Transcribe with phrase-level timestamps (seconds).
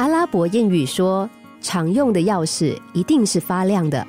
[0.00, 1.28] 阿拉伯谚语说
[1.60, 4.06] ：“常用的钥匙一定是发亮的。”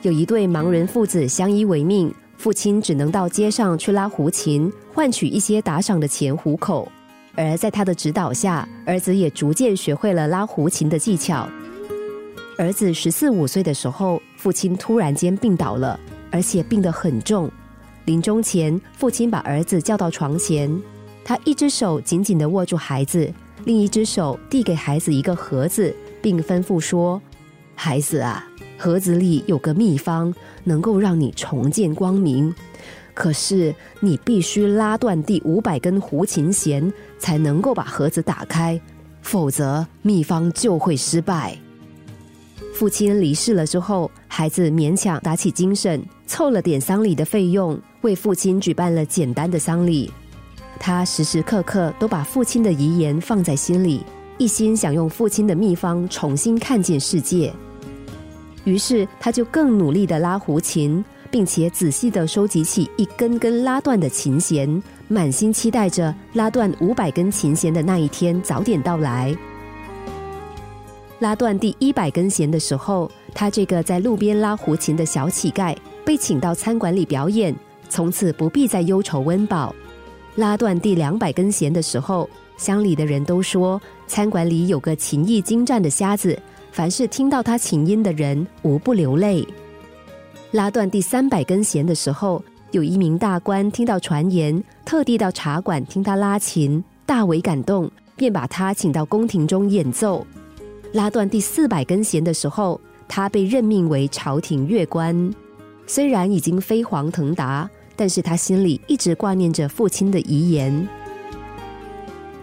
[0.00, 6.90] 有一对盲人父子相依为命，父亲只能到街上去拉胡琴，换取一些打赏的钱糊口。
[7.34, 11.46] 而在他的指导下，儿子也逐渐学会了拉胡琴的技巧。
[12.56, 16.00] 儿子十四五岁的时候，父亲突然间病倒了，
[16.30, 17.50] 而且病得很重。
[18.06, 20.74] 临终前，父亲把儿子叫到床前，
[21.22, 23.30] 他一只手紧紧的握住孩子，
[23.64, 27.20] 另一只手递给孩子一个盒子，并吩咐说
[27.74, 28.46] ：“孩子啊，
[28.76, 32.54] 盒子里有个秘方，能够让你重见光明。
[33.14, 38.78] 可是你必须拉断第五百根胡琴弦，才能够把盒子打开，
[39.22, 41.56] 否则秘方就会失败。”
[42.74, 50.10] 父亲离世了之后，孩子勉强打起精神，凑了点丧礼的费用，为父亲举办了简单的丧礼。
[50.86, 54.04] 他时时刻刻都把父亲的遗言放在心里，
[54.36, 57.50] 一心想用父亲的秘方重新看见世界。
[58.64, 69.34] 于是，他就更努力的拉胡琴，并且仔细的收集起一根根拉断的琴弦，满心期待着拉断五百根琴弦的那一天早点到来。
[71.20, 77.56] 拉断第一百根弦的时候，他这个在路边拉胡琴的小乞丐被请到餐馆里表演，
[77.88, 79.74] 从此不必再忧愁温饱。
[80.36, 86.36] 拉断第两百根弦的时候，乡里的人都说餐馆里有个琴艺精湛的瞎子，
[86.72, 89.46] 凡是听到他琴音的人无不流泪。
[90.50, 100.26] 拉断第三百根弦的时候，有一名大官听到传言，特地到茶馆听他拉琴，大为感动，便把他请到宫廷中演奏。
[100.92, 105.32] 拉断第四百根弦的时候，他被任命为朝廷乐官。
[105.86, 110.88] 虽然已经飞黄腾达，但是他心里一直挂念着父亲的遗言。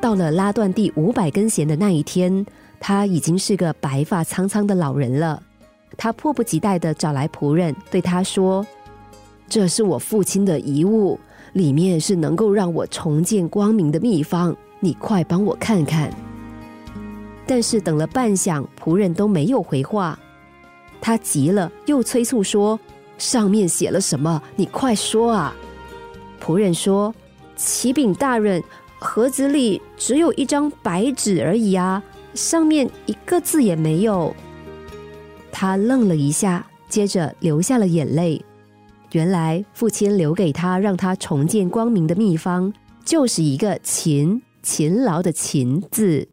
[0.00, 2.46] 到了拉断第五百根弦的那一天，
[2.78, 5.42] 他已经是个白发苍苍的老人了。
[5.96, 8.64] 他迫不及待的找来仆人，对他说
[9.48, 11.18] ：“这是我父亲的遗物，
[11.54, 16.12] 里面是能够让我重见光明的秘方，你快帮我看看。”
[17.44, 20.16] 但是等了半晌，仆人都没有回话。
[21.00, 22.78] 他急了，又催促说
[23.18, 24.40] ：“上面写了什么？
[24.56, 25.54] 你快说啊！”
[26.42, 27.14] 仆人说
[27.54, 28.62] ：“启禀大人，
[28.98, 32.02] 盒子里只有一张白纸而已啊，
[32.32, 34.34] 上面一个字也没有。”
[35.52, 38.42] 他愣了一下，接着流下了眼泪。
[39.12, 42.72] 原来父亲留给他让他重见光明的秘方，
[43.04, 46.28] 就是一个“勤”勤劳的“勤”字。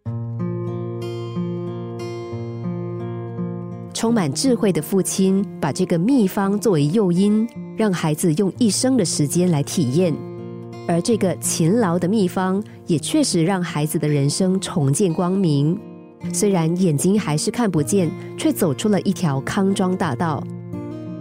[4.06, 10.16] 充满智慧的父亲把这个秘方作为诱因，让孩子用一生的时间来体验。
[10.88, 15.76] 而这个勤劳的秘方也确实让孩子的人生重见光明。
[16.32, 18.08] 虽然眼睛还是看不见，
[18.38, 20.46] 却走出了一条康庄大道。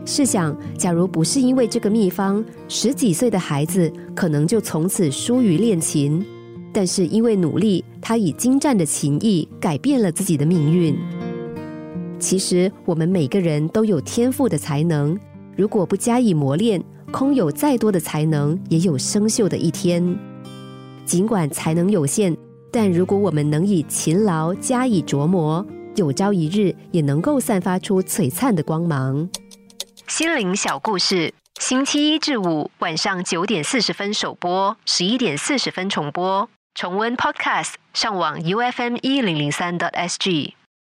[0.05, 6.23] 试想，假如不是因为这个秘方，十几岁的孩子可能就从此疏于练琴。
[6.71, 10.95] 但是因为努力，他以精湛的琴艺改变了自己的命运。
[12.25, 15.15] 其实我们每个人都有天赋的才能，
[15.55, 20.19] 如果不加以磨练，空有再多的才能，也有生锈的一天。
[21.05, 22.35] 尽管才能有限，
[22.73, 25.65] 但如果我们能以勤劳加以琢磨，
[25.97, 29.29] 有朝一日也能够散发出璀璨的光芒。
[30.09, 36.49] 心灵小故事，星期一至五晚上九点四十分首播，十一点四十分重播。
[36.75, 40.55] 重温 Podcast，上网 U F M 一零零三 t S G。